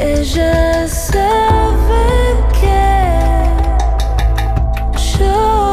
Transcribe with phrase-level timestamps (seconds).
[0.00, 3.50] ella sabe que
[5.18, 5.72] yo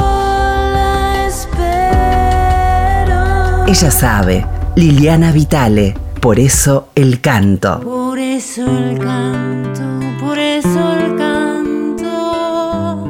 [0.74, 3.22] la espero.
[3.67, 7.80] Ella sabe, Liliana Vitale, por eso el canto.
[7.82, 9.84] Por eso el canto,
[10.20, 13.07] por eso el canto,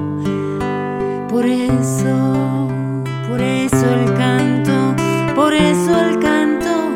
[1.29, 2.67] por eso,
[3.29, 4.95] por eso el canto,
[5.33, 6.89] por eso el canto,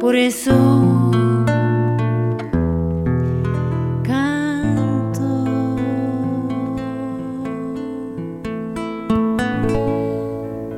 [0.00, 0.91] por eso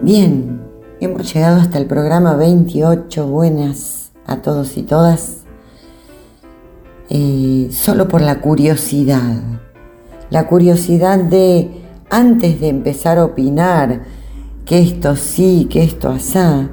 [0.04, 0.60] Bien,
[1.00, 3.26] hemos llegado hasta el programa 28.
[3.26, 5.44] Buenas a todos y todas.
[7.08, 9.40] Eh, solo por la curiosidad.
[10.28, 11.70] La curiosidad de,
[12.10, 14.02] antes de empezar a opinar,
[14.66, 16.68] que esto sí, que esto asá,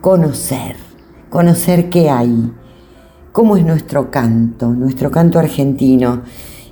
[0.00, 0.74] conocer.
[1.30, 2.52] Conocer qué hay.
[3.30, 6.22] Cómo es nuestro canto, nuestro canto argentino.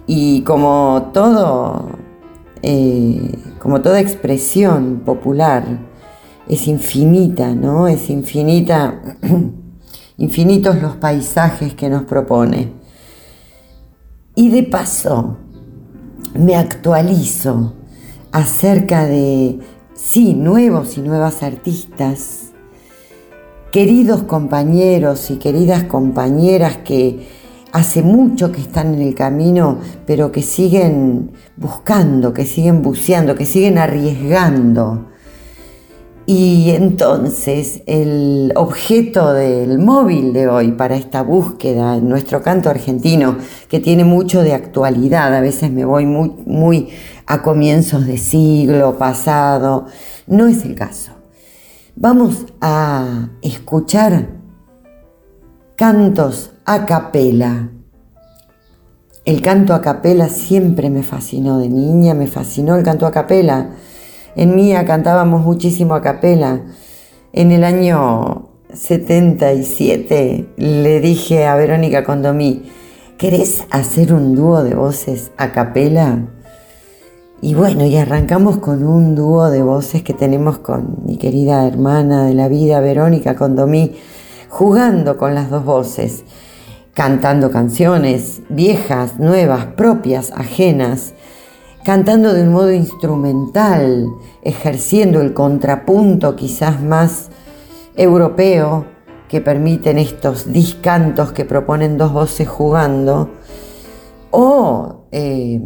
[0.09, 1.89] Y como todo,
[2.63, 5.89] eh, como toda expresión popular,
[6.51, 7.87] es infinita, ¿no?
[7.87, 9.01] Es infinita,
[10.17, 12.73] infinitos los paisajes que nos propone.
[14.35, 15.37] Y de paso,
[16.35, 17.75] me actualizo
[18.33, 19.61] acerca de,
[19.95, 22.51] sí, nuevos y nuevas artistas,
[23.71, 27.29] queridos compañeros y queridas compañeras que
[27.71, 33.47] hace mucho que están en el camino, pero que siguen buscando, que siguen buceando, que
[33.47, 35.10] siguen arriesgando.
[36.33, 43.37] Y entonces el objeto del móvil de hoy para esta búsqueda en nuestro canto argentino,
[43.69, 46.89] que tiene mucho de actualidad, a veces me voy muy,
[47.27, 49.87] a comienzos de siglo pasado,
[50.29, 51.11] no es el caso.
[51.97, 54.29] Vamos a escuchar
[55.75, 57.71] cantos a capela.
[59.25, 63.71] El canto a capela siempre me fascinó de niña, me fascinó el canto a capela.
[64.37, 66.61] En Mía cantábamos muchísimo a capela.
[67.33, 72.71] En el año 77 le dije a Verónica Condomí,
[73.19, 76.29] ¿querés hacer un dúo de voces a capela?
[77.43, 82.25] Y bueno, y arrancamos con un dúo de voces que tenemos con mi querida hermana
[82.25, 83.97] de la vida, Verónica Condomí,
[84.49, 86.23] jugando con las dos voces,
[86.95, 91.15] cantando canciones viejas, nuevas, propias, ajenas,
[91.85, 94.09] cantando de un modo instrumental,
[94.43, 97.29] ejerciendo el contrapunto quizás más
[97.97, 98.87] europeo
[99.29, 103.31] que permiten estos discantos que proponen dos voces jugando,
[104.31, 105.61] o eh,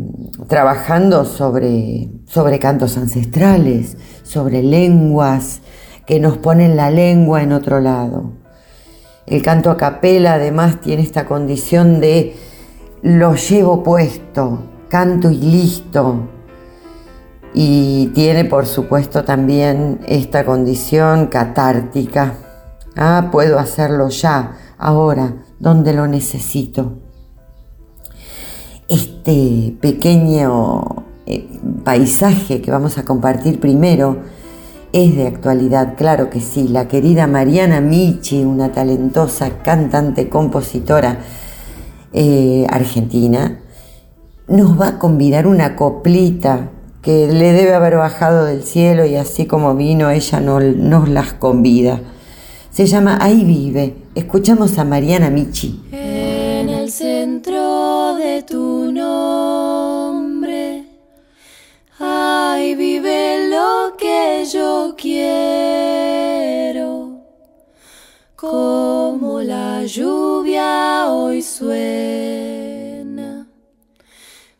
[0.48, 5.60] trabajando sobre, sobre cantos ancestrales, sobre lenguas
[6.06, 8.32] que nos ponen la lengua en otro lado.
[9.26, 12.36] El canto a capela además tiene esta condición de
[13.02, 16.28] lo llevo puesto, canto y listo.
[17.52, 22.34] Y tiene por supuesto también esta condición catártica.
[22.96, 26.94] Ah, puedo hacerlo ya, ahora, donde lo necesito.
[28.88, 31.48] Este pequeño eh,
[31.84, 34.18] paisaje que vamos a compartir primero
[34.92, 36.68] es de actualidad, claro que sí.
[36.68, 41.18] La querida Mariana Michi, una talentosa cantante, compositora
[42.12, 43.58] eh, argentina,
[44.48, 46.70] nos va a convidar una coplita
[47.02, 51.34] que le debe haber bajado del cielo y así como vino ella no, nos las
[51.34, 52.00] convida.
[52.70, 53.94] Se llama Ahí vive.
[54.14, 55.82] Escuchamos a Mariana Michi.
[55.92, 60.84] En el centro de tu nombre,
[62.00, 65.24] ahí vive lo que yo quiero.
[68.34, 72.63] Como la lluvia hoy suena,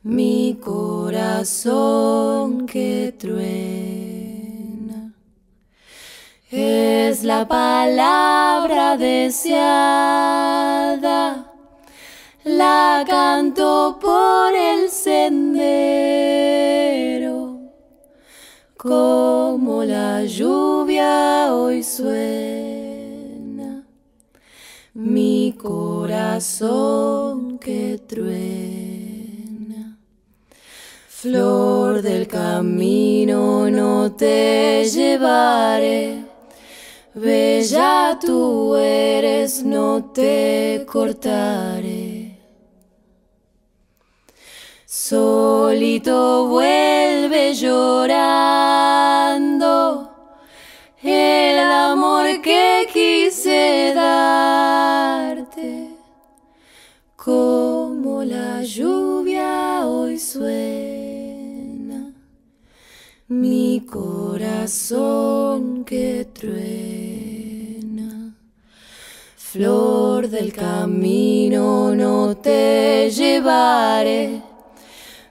[0.04, 3.34] mi corazón que truena.
[6.50, 9.56] Es la palabra deseada,
[12.44, 15.62] la canto por el sendero,
[18.76, 23.86] como la lluvia hoy suena,
[24.92, 28.93] mi corazón que truena.
[31.24, 36.22] Flor del camino no te llevaré.
[37.14, 42.38] Bella tú eres, no te cortaré.
[44.84, 48.50] Solito vuelve llorando
[51.02, 55.88] el amor que quise darte,
[63.40, 68.34] mi corazón que truena.
[69.36, 74.42] Flor del camino no te llevaré,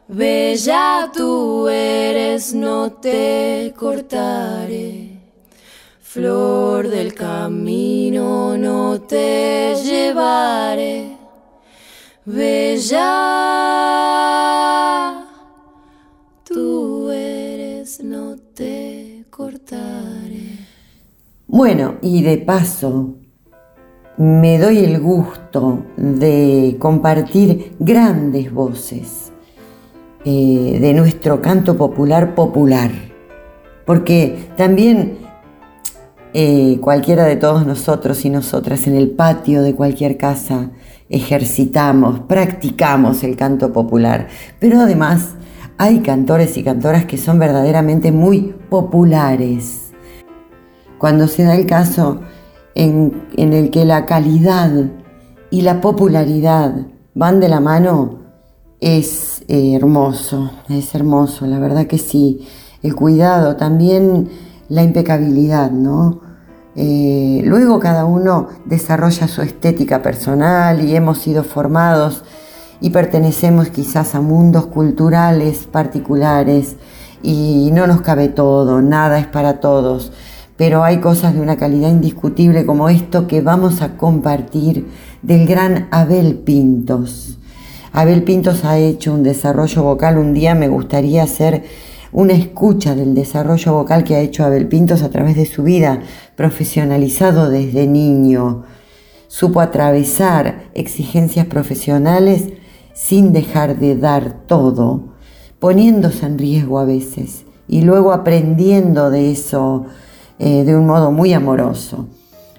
[0.08, 5.20] bella tú eres, no te cortaré.
[6.02, 11.18] Flor del camino no te llevaré,
[12.26, 13.64] bella
[18.02, 20.58] no te cortaré.
[21.48, 23.16] Bueno, y de paso,
[24.18, 29.32] me doy el gusto de compartir grandes voces
[30.26, 32.92] eh, de nuestro canto popular popular,
[33.86, 35.18] porque también
[36.34, 40.72] eh, cualquiera de todos nosotros y nosotras en el patio de cualquier casa
[41.10, 44.28] ejercitamos, practicamos el canto popular,
[44.60, 45.36] pero además
[45.78, 49.92] hay cantores y cantoras que son verdaderamente muy populares.
[50.98, 52.22] Cuando se da el caso
[52.76, 54.72] en, el que la calidad
[55.50, 58.20] y la popularidad van de la mano,
[58.80, 62.48] es eh, hermoso, es hermoso, la verdad que sí.
[62.82, 64.30] El cuidado, también
[64.68, 66.22] la impecabilidad, ¿no?
[66.76, 72.24] Eh, luego cada uno desarrolla su estética personal y hemos sido formados
[72.84, 76.76] y pertenecemos quizás a mundos culturales particulares
[77.24, 80.12] y no nos cabe todo, nada es para todos,
[80.58, 84.86] pero hay cosas de una calidad indiscutible como esto que vamos a compartir
[85.22, 87.38] del gran Abel Pintos.
[87.94, 91.64] Abel Pintos ha hecho un desarrollo vocal, un día me gustaría hacer
[92.12, 96.02] una escucha del desarrollo vocal que ha hecho Abel Pintos a través de su vida,
[96.36, 98.66] profesionalizado desde niño.
[99.30, 102.50] Supo atravesar exigencias profesionales
[102.94, 105.14] sin dejar de dar todo,
[105.60, 109.86] poniéndose en riesgo a veces y luego aprendiendo de eso
[110.40, 112.08] eh, de un modo muy amoroso.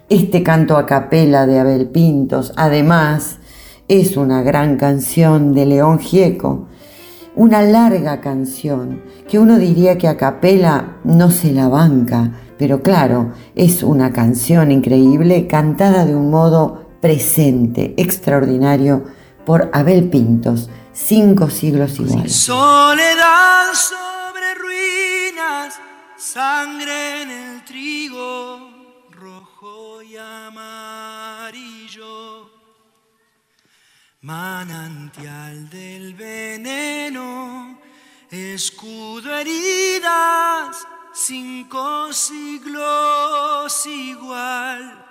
[0.08, 3.38] Este canto a capela de Abel Pintos, además,
[3.88, 6.68] es una gran canción de León Gieco,
[7.36, 13.32] una larga canción que uno diría que a capela no se la banca, pero claro,
[13.54, 19.04] es una canción increíble cantada de un modo presente, extraordinario,
[19.44, 22.28] por Abel Pintos, cinco siglos igual.
[22.28, 25.80] Soledad sobre ruinas,
[26.16, 28.70] sangre en el trigo,
[29.10, 31.24] rojo y amarillo
[34.24, 37.78] manantial del veneno,
[38.30, 45.03] escudo heridas, cinco siglos igual.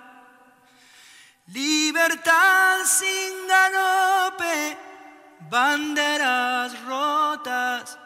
[1.54, 4.76] Libertad sin galope,
[5.48, 7.96] banderas rotas,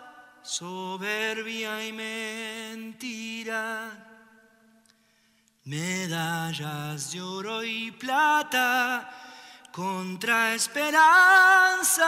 [0.42, 3.64] soberbia y mentira.
[5.64, 9.08] Medallas de oro y plata,
[9.72, 12.02] contra esperanzas,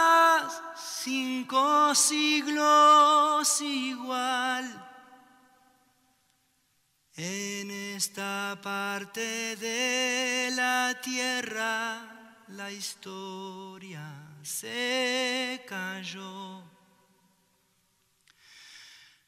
[0.75, 4.89] cinco siglos igual.
[7.95, 14.01] Esta parte de la tierra la historia
[14.41, 16.63] se cayó.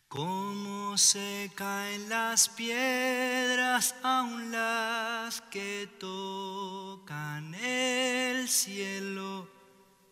[0.07, 9.49] Como se caen las piedras, aun las que tocan el cielo,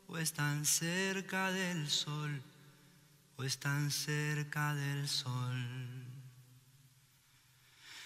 [0.08, 2.42] o están cerca del sol,
[3.38, 5.91] o están cerca del sol.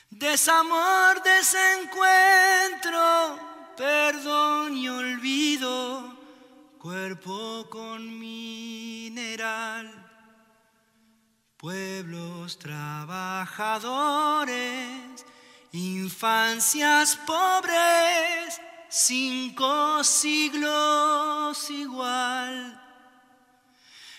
[0.09, 3.39] Desamor, desencuentro,
[3.77, 6.17] perdón y olvido,
[6.79, 10.05] cuerpo con mineral
[11.65, 15.25] pueblos trabajadores,
[15.71, 22.79] infancias pobres, cinco siglos igual.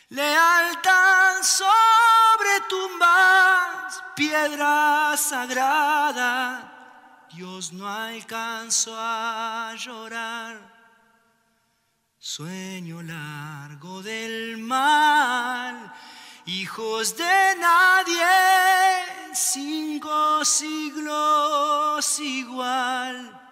[0.09, 1.41] Lealtad
[4.17, 6.73] piedra sagrada,
[7.33, 10.75] Dios no alcanzó a llorar.
[12.19, 15.93] Sueño largo del mal
[16.47, 18.25] hijos de nadie,
[19.33, 23.43] cinco siglos igual.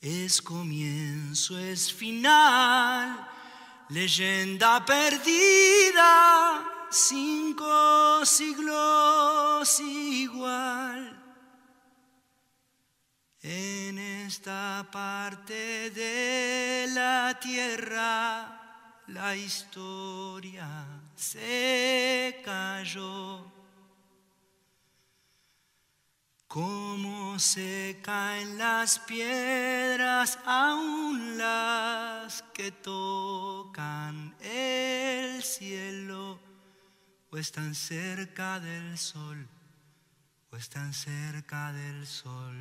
[0.00, 3.28] Es comienzo, es final,
[3.90, 11.20] leyenda perdida cinco siglos igual.
[13.40, 23.63] En esta parte de la tierra la historia se cayó.
[26.54, 36.38] Como se caen las piedras, aún las que tocan el cielo,
[37.32, 39.48] o están cerca del sol,
[40.52, 42.54] o están cerca del sol.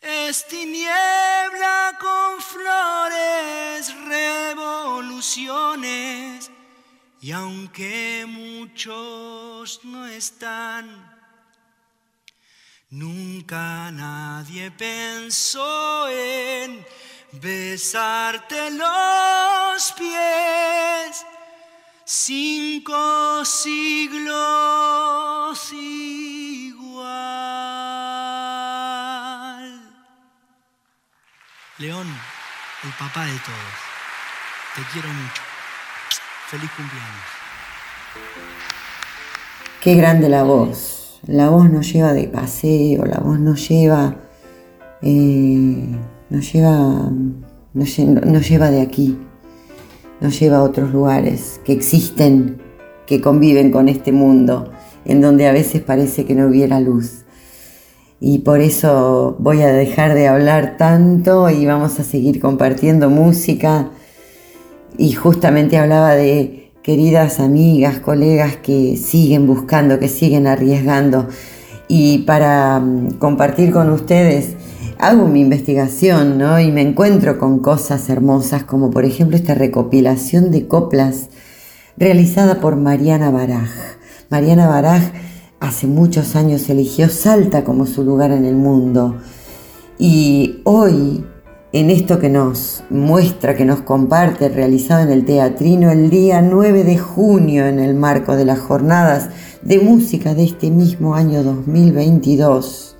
[0.00, 6.50] Es tiniebla con flores, revoluciones,
[7.20, 11.09] y aunque muchos no están,
[12.90, 16.84] nunca nadie pensó en
[17.32, 21.24] besarte los pies.
[22.04, 24.32] Cinco siglos
[25.72, 27.10] igual.
[31.78, 32.06] León,
[32.82, 33.74] el papá de todos,
[34.74, 35.42] te quiero mucho.
[36.48, 37.24] Feliz cumpleaños.
[39.80, 40.99] Qué grande la voz.
[41.26, 44.16] La voz nos lleva de paseo, la voz nos lleva,
[45.02, 45.96] eh,
[46.30, 47.10] nos lleva,
[47.74, 49.18] nos, lle- nos lleva de aquí,
[50.20, 52.60] nos lleva a otros lugares que existen,
[53.06, 54.72] que conviven con este mundo,
[55.04, 57.24] en donde a veces parece que no hubiera luz.
[58.18, 63.90] Y por eso voy a dejar de hablar tanto y vamos a seguir compartiendo música.
[64.98, 71.28] Y justamente hablaba de queridas amigas, colegas que siguen buscando, que siguen arriesgando.
[71.88, 74.54] Y para mm, compartir con ustedes,
[74.98, 76.60] hago mi investigación, ¿no?
[76.60, 81.28] Y me encuentro con cosas hermosas, como por ejemplo esta recopilación de coplas
[81.96, 83.70] realizada por Mariana Baraj.
[84.30, 85.02] Mariana Baraj
[85.58, 89.16] hace muchos años eligió Salta como su lugar en el mundo.
[89.98, 91.24] Y hoy,
[91.72, 96.82] en esto que nos muestra, que nos comparte, realizado en el Teatrino el día 9
[96.82, 99.28] de junio en el marco de las jornadas
[99.62, 102.96] de música de este mismo año 2022,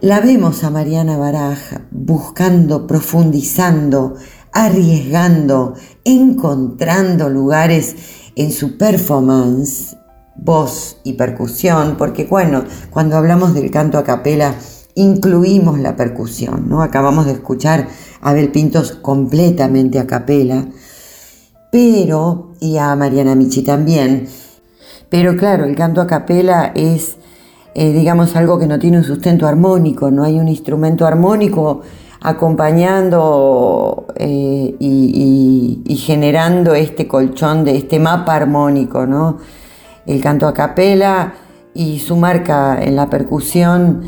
[0.00, 4.16] la vemos a Mariana Baraja buscando, profundizando,
[4.52, 7.94] arriesgando, encontrando lugares
[8.34, 9.96] en su performance,
[10.36, 14.56] voz y percusión, porque bueno, cuando hablamos del canto a capela,
[14.94, 16.82] incluimos la percusión, ¿no?
[16.82, 17.88] Acabamos de escuchar
[18.20, 20.66] a Abel Pintos completamente a capela,
[21.70, 24.28] pero, y a Mariana Michi también,
[25.10, 27.16] pero claro, el canto a capela es,
[27.74, 31.82] eh, digamos, algo que no tiene un sustento armónico, no hay un instrumento armónico
[32.20, 39.38] acompañando eh, y, y- generando este colchón de este mapa armónico, ¿no?
[40.06, 41.34] El canto a capela
[41.74, 44.02] y su marca en la percusión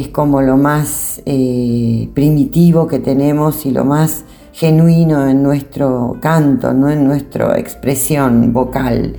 [0.00, 6.72] es como lo más eh, primitivo que tenemos y lo más genuino en nuestro canto,
[6.72, 6.88] ¿no?
[6.88, 9.16] en nuestra expresión vocal,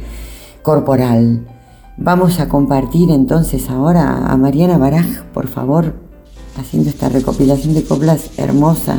[0.63, 1.45] corporal.
[1.97, 5.93] Vamos a compartir entonces ahora a Mariana Baraj, por favor,
[6.59, 8.97] haciendo esta recopilación de coplas hermosa.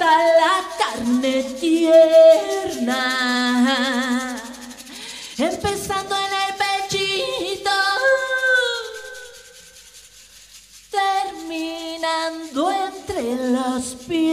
[0.00, 3.33] La carne tierna.
[5.84, 6.54] Empezando en el
[6.88, 7.78] pechito.
[10.90, 14.32] Terminando entre las piernas.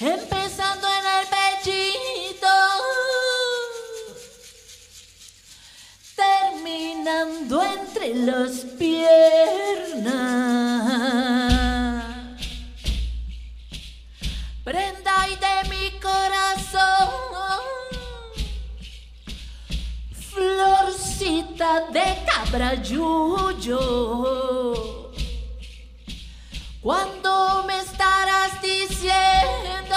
[0.00, 2.56] Empezando en el pechito.
[6.16, 9.21] Terminando entre las piernas.
[22.72, 23.78] Cabrayuyo.
[26.80, 29.96] Cuando me estarás diciendo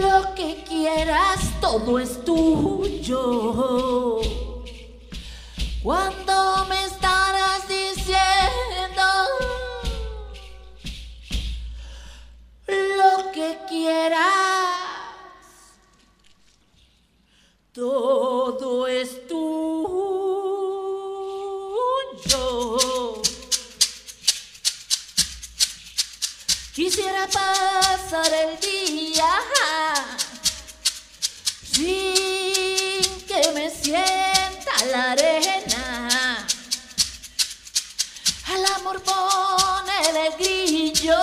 [0.00, 4.20] lo que quieras, todo es tuyo.
[5.82, 6.65] Cuando
[26.76, 29.30] Quisiera pasar el día
[31.72, 36.46] sin que me sienta la arena.
[38.48, 41.16] Al amor pone el grillo.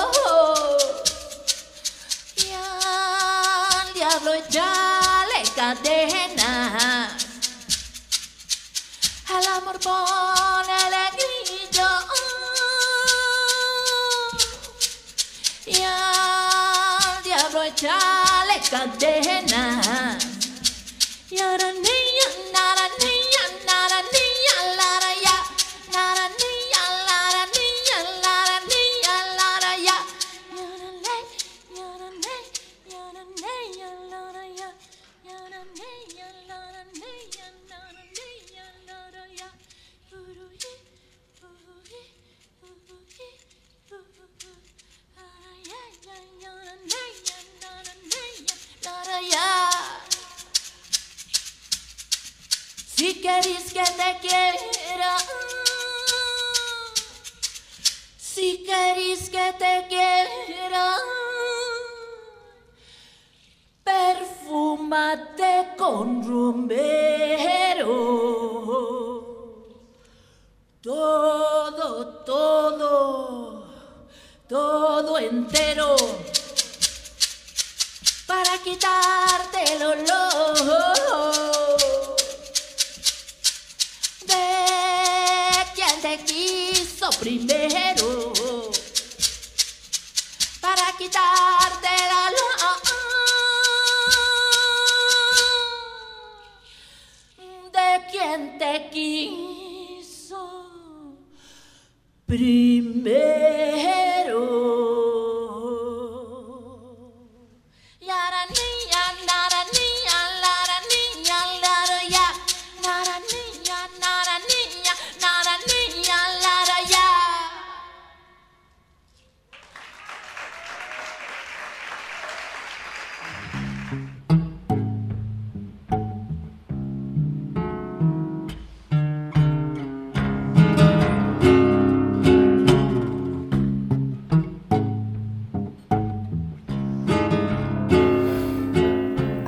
[17.83, 18.12] Diablo
[53.23, 55.15] Si querés que te quiera,
[58.17, 60.97] si querés que te quiera,
[63.81, 67.87] perfúmate con romero.
[70.81, 73.65] Todo, todo,
[74.49, 75.95] todo entero.
[78.27, 80.62] Para quitarte el olor
[102.35, 103.32] primero.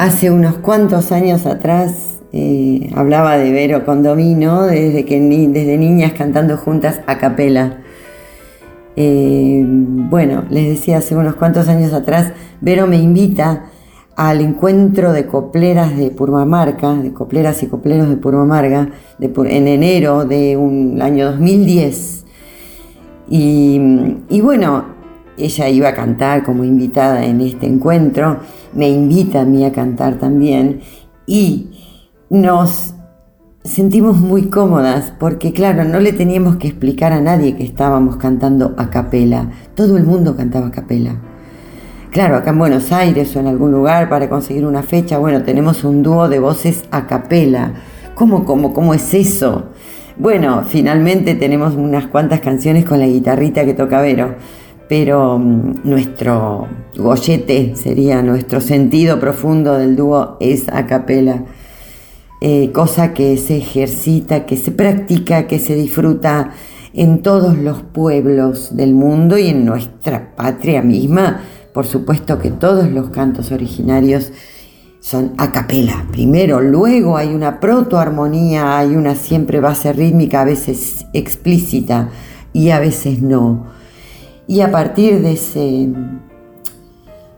[0.06, 6.58] Hace unos cuantos años atrás eh, hablaba de Vero Condomino desde, que desde niñas cantando
[6.58, 7.80] juntas a capela.
[8.96, 13.66] Eh, bueno, les decía hace unos cuantos años atrás, Vero me invita
[14.16, 20.24] al encuentro de copleras de Purmamarca, de copleras y copleros de Purmamarca, de en enero
[20.24, 22.26] de un año 2010.
[23.28, 23.82] Y,
[24.30, 24.86] y bueno,
[25.38, 28.40] ella iba a cantar como invitada en este encuentro,
[28.76, 30.82] me invita a mí a cantar también
[31.26, 31.72] y
[32.30, 32.94] nos
[33.64, 38.76] sentimos muy cómodas porque claro, no le teníamos que explicar a nadie que estábamos cantando
[38.78, 41.16] a capela, todo el mundo cantaba a capela.
[42.12, 45.84] Claro, acá en Buenos Aires o en algún lugar para conseguir una fecha, bueno, tenemos
[45.84, 47.74] un dúo de voces a capela.
[48.14, 49.72] ¿Cómo, cómo, cómo es eso?
[50.18, 54.36] Bueno, finalmente tenemos unas cuantas canciones con la guitarrita que toca Vero,
[54.88, 56.68] pero mm, nuestro
[56.98, 61.46] gollete sería nuestro sentido profundo del dúo es a capela.
[62.42, 66.52] Eh, cosa que se ejercita, que se practica, que se disfruta
[66.94, 71.42] en todos los pueblos del mundo y en nuestra patria misma.
[71.74, 74.32] Por supuesto que todos los cantos originarios
[75.00, 76.06] son a capela.
[76.12, 82.10] Primero, luego hay una protoarmonía, hay una siempre base rítmica, a veces explícita
[82.54, 83.75] y a veces no.
[84.48, 85.92] Y a partir de ese,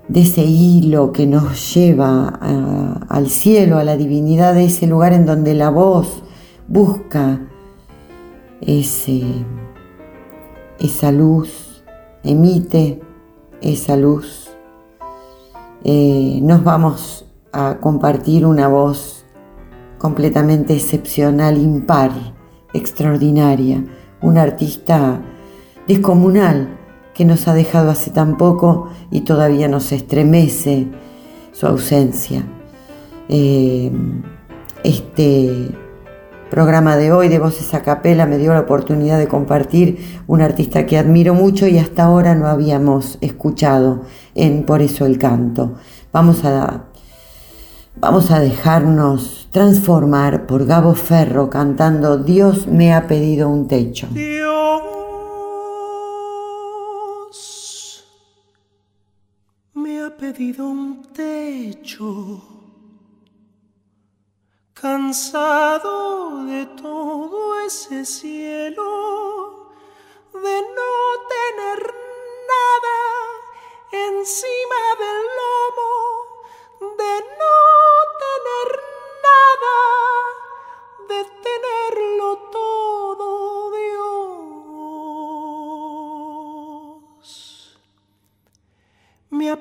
[0.08, 2.28] de ese hilo que nos lleva
[3.08, 6.24] al cielo, a la divinidad, de ese lugar en donde la voz
[6.68, 7.48] busca
[8.60, 9.24] ese,
[10.80, 11.84] esa luz,
[12.24, 13.00] emite
[13.62, 14.50] esa luz,
[15.86, 19.26] eh, nos vamos a compartir una voz
[19.98, 22.12] completamente excepcional, impar,
[22.74, 23.84] extraordinaria,
[24.22, 25.22] un artista
[25.88, 26.77] descomunal
[27.18, 30.88] que nos ha dejado hace tan poco y todavía nos estremece
[31.52, 32.44] su ausencia.
[33.28, 33.92] Eh,
[34.84, 35.72] este
[36.52, 40.86] programa de hoy de Voces a Capela me dio la oportunidad de compartir un artista
[40.86, 44.04] que admiro mucho y hasta ahora no habíamos escuchado
[44.36, 45.74] en Por eso el canto.
[46.14, 46.84] Vamos a,
[47.96, 54.08] vamos a dejarnos transformar por Gabo Ferro cantando Dios me ha pedido un techo.
[54.12, 54.97] Dios
[60.38, 62.44] pedido un techo,
[64.72, 69.72] cansado de todo ese cielo,
[70.34, 70.94] de no
[71.34, 71.80] tener
[72.54, 73.00] nada
[73.92, 75.96] encima del lomo,
[77.02, 77.58] de no
[78.24, 78.70] tener
[79.26, 79.78] nada,
[81.10, 82.28] de tenerlo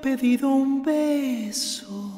[0.01, 2.13] pedido un beso.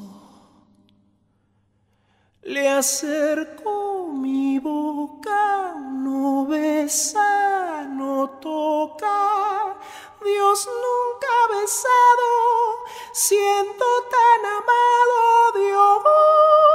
[2.42, 9.76] Le acerco mi boca, no besa, no toca.
[10.24, 12.30] Dios nunca ha besado,
[13.12, 16.67] siento tan amado Dios.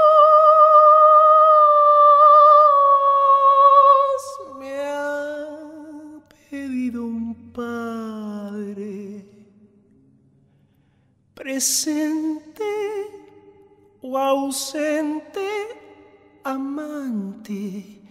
[11.53, 12.63] Presente
[14.01, 15.47] o ausente,
[16.43, 18.01] amante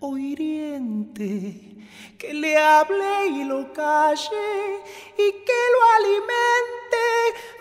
[0.00, 1.76] o hiriente,
[2.18, 4.82] que le hable y lo calle
[5.18, 7.04] y que lo alimente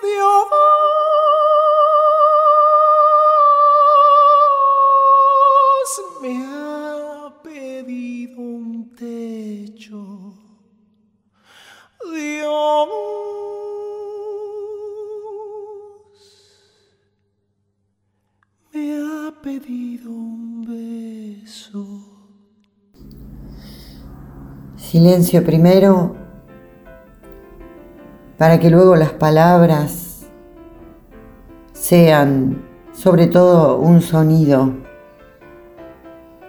[0.04, 1.35] Dios.
[19.60, 20.66] Pedido un
[21.44, 21.86] beso.
[24.76, 26.16] Silencio primero
[28.38, 30.28] para que luego las palabras
[31.74, 34.74] sean sobre todo un sonido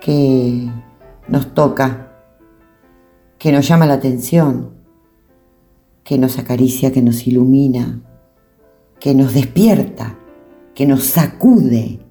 [0.00, 0.68] que
[1.28, 2.12] nos toca,
[3.38, 4.74] que nos llama la atención,
[6.02, 8.00] que nos acaricia, que nos ilumina,
[8.98, 10.18] que nos despierta,
[10.74, 12.05] que nos sacude.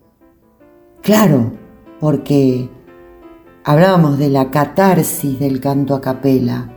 [1.06, 1.52] Claro,
[2.00, 2.68] porque
[3.64, 6.72] hablábamos de la catarsis del canto a capela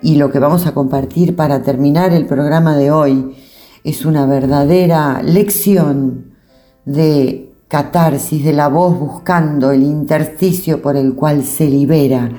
[0.00, 3.36] y lo que vamos a compartir para terminar el programa de hoy
[3.82, 6.36] es una verdadera lección
[6.84, 12.30] de catarsis, de la voz buscando el intersticio por el cual se libera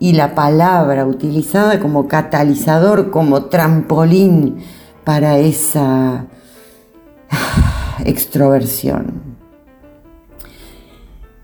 [0.00, 4.56] y la palabra utilizada como catalizador, como trampolín
[5.04, 6.26] para esa
[8.04, 9.33] extroversión.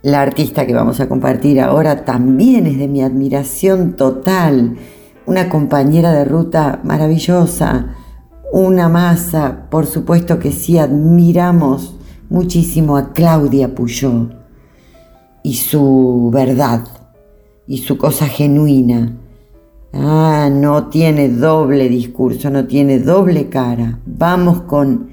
[0.02, 4.76] La artista que vamos a compartir ahora también es de mi admiración total,
[5.26, 7.96] una compañera de ruta maravillosa,
[8.50, 11.96] una masa, por supuesto que sí, admiramos
[12.30, 14.30] muchísimo a Claudia Puyó
[15.42, 16.82] y su verdad
[17.66, 19.16] y su cosa genuina.
[19.92, 23.98] Ah, no tiene doble discurso, no tiene doble cara.
[24.06, 25.10] Vamos con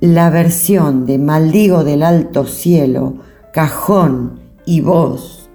[0.00, 3.14] la versión de Maldigo del Alto Cielo,
[3.56, 5.48] cajón y voz,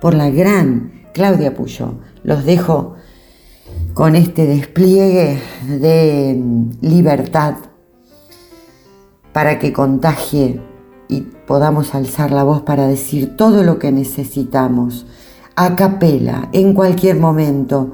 [0.00, 1.96] por la gran Claudia Puyó.
[2.24, 2.94] Los dejo
[3.92, 5.38] con este despliegue
[5.68, 6.42] de
[6.80, 7.56] libertad
[9.34, 10.62] para que contagie
[11.08, 15.04] y podamos alzar la voz para decir todo lo que necesitamos
[15.54, 17.92] a capela, en cualquier momento,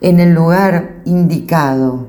[0.00, 2.06] en el lugar indicado.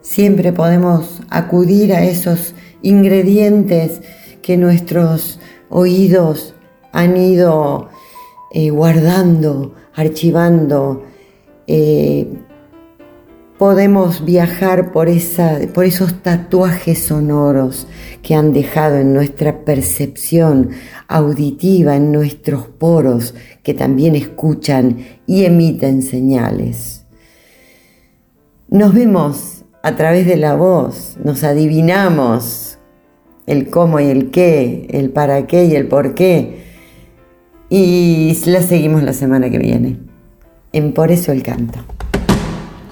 [0.00, 4.02] Siempre podemos acudir a esos ingredientes
[4.42, 5.37] que nuestros
[5.70, 6.54] oídos
[6.92, 7.88] han ido
[8.52, 11.04] eh, guardando, archivando.
[11.66, 12.26] Eh,
[13.58, 17.86] podemos viajar por, esa, por esos tatuajes sonoros
[18.22, 20.70] que han dejado en nuestra percepción
[21.08, 27.04] auditiva, en nuestros poros, que también escuchan y emiten señales.
[28.68, 32.67] Nos vemos a través de la voz, nos adivinamos
[33.48, 36.66] el cómo y el qué, el para qué y el por qué,
[37.70, 39.96] y la seguimos la semana que viene.
[40.72, 41.78] En Por eso el canto.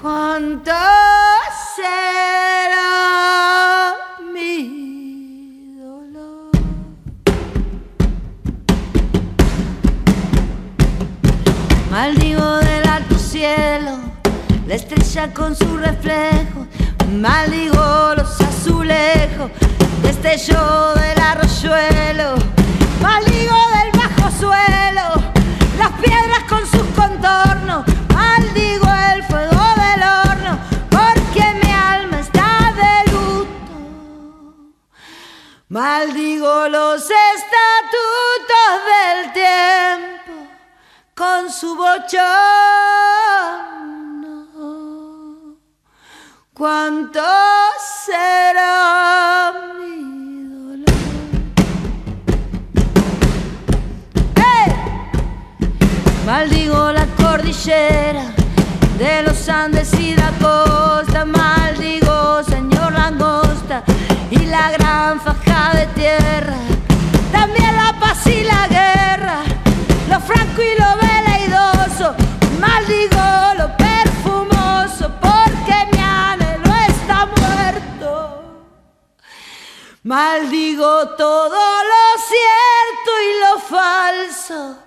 [0.01, 0.71] ¿Cuánto
[1.75, 3.03] será
[4.33, 6.49] mi dolor?
[11.91, 13.99] Maldigo del alto cielo,
[14.67, 16.65] la estrella con su reflejo.
[17.19, 18.15] Maldigo
[20.27, 22.35] destello del arroyuelo.
[23.01, 25.05] Maldigo del bajo suelo,
[25.77, 27.85] las piedras con sus contornos.
[28.13, 30.59] Maldigo el fuego del horno,
[30.89, 33.73] porque mi alma está de luto.
[35.69, 40.33] Maldigo los estatutos del tiempo
[41.15, 42.27] con su bochorno.
[46.53, 47.21] ¿Cuánto
[48.05, 49.67] será
[57.37, 61.23] de los Andes y la costa.
[61.23, 63.83] Maldigo, señor Langosta,
[64.31, 66.55] y la gran faja de tierra.
[67.31, 69.43] También la paz y la guerra,
[70.09, 72.15] lo franco y lo veleidoso.
[72.59, 78.41] Maldigo lo perfumoso, porque mi anhelo está muerto.
[80.03, 84.86] Maldigo todo lo cierto y lo falso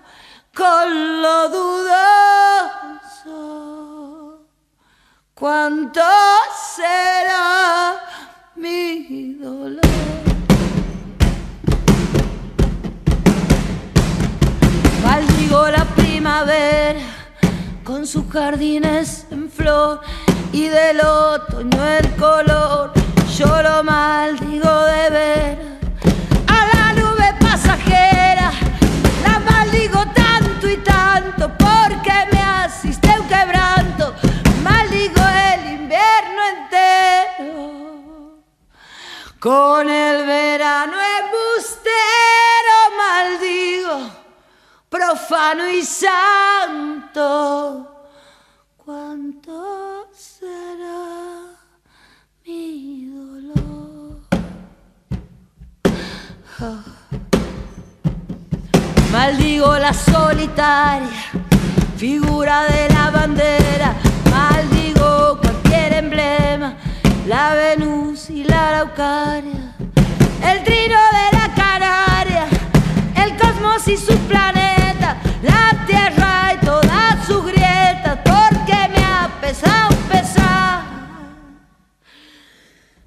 [0.61, 1.79] con lo dudoso.
[5.33, 6.03] ¿Cuánto
[6.77, 7.97] será
[8.57, 9.81] mi dolor?
[15.03, 17.01] Maldigo la primavera
[17.83, 20.03] con sus jardines en flor
[20.53, 22.93] y del otoño el color.
[23.35, 25.80] Yo lo maldigo de ver
[48.77, 51.57] ¿Cuánto será
[52.47, 54.21] mi dolor?
[56.61, 56.85] Ah.
[59.11, 61.09] Maldigo la solitaria
[61.97, 63.97] figura de la bandera.
[64.31, 66.77] Maldigo cualquier emblema,
[67.27, 69.75] la Venus y la Araucaria.
[70.45, 72.47] El trino de la Canaria,
[73.17, 74.60] el cosmos y sus planetas,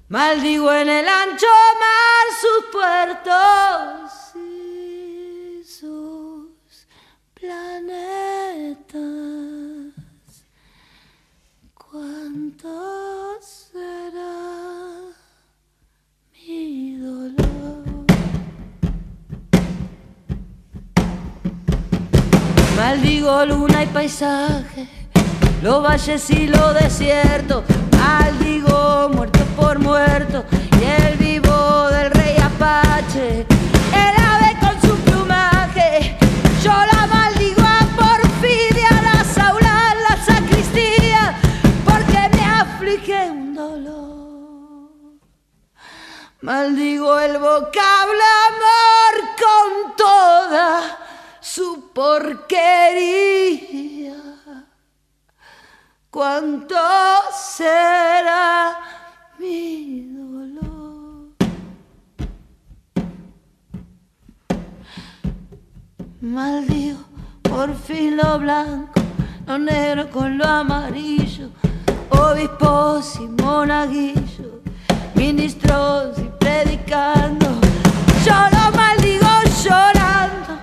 [0.08, 1.46] Maldigo en el ancho
[1.80, 6.86] mar sus puertos y sus
[7.32, 9.00] planetas.
[11.72, 15.00] ¿Cuánto será
[16.34, 17.84] mi dolor?
[22.76, 24.86] Maldigo luna y paisaje,
[25.62, 27.64] los valles y los desiertos.
[29.56, 30.44] Por muerto
[30.80, 33.46] y el vivo del rey Apache.
[33.92, 36.16] El ave con su plumaje,
[36.62, 41.34] yo la maldigo a porfidia, la saula, la sacristía,
[41.84, 44.90] porque me aflige un dolor.
[46.40, 49.14] Maldigo el vocablo amor
[49.44, 50.98] con toda
[51.40, 53.34] su porquería.
[56.10, 56.76] ¿Cuánto
[57.32, 58.93] será
[59.38, 61.34] mi dolor?
[66.20, 67.04] Maldigo
[67.42, 69.00] por fin lo blanco,
[69.46, 71.50] lo negro con lo amarillo,
[72.10, 74.60] obispos y monaguillos,
[75.14, 77.46] ministros y predicando.
[78.24, 79.28] Yo lo maldigo
[79.62, 80.58] llorando,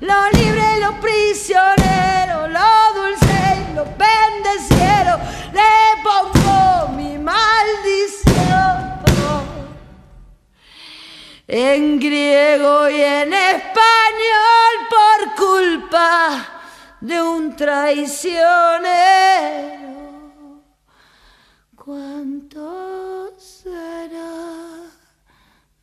[0.00, 5.18] lo libre y lo prisionero, lo dulce y lo bendeciero,
[5.52, 6.33] le pongo
[7.24, 8.94] maldición
[11.46, 16.46] en griego y en español por culpa
[17.00, 18.84] de un traicionero.
[21.76, 24.90] ¿Cuánto será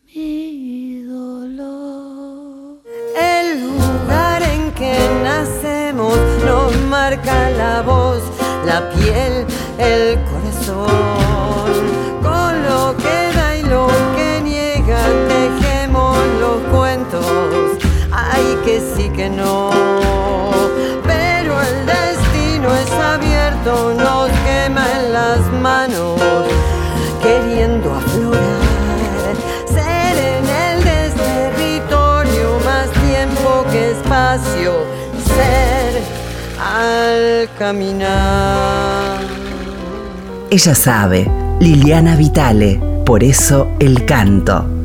[0.05, 2.81] mi dolor?
[3.15, 8.23] El lugar en que nacemos nos marca la voz,
[8.65, 9.45] la piel,
[9.77, 11.10] el corazón.
[19.15, 19.69] Que no.
[21.03, 26.19] Pero el destino es abierto, nos quema en las manos,
[27.21, 28.61] queriendo aflorar.
[29.67, 34.73] Ser en el desterritorio más tiempo que espacio.
[35.35, 36.01] Ser
[36.59, 39.21] al caminar.
[40.49, 44.80] Ella sabe, Liliana Vitale, por eso el canto.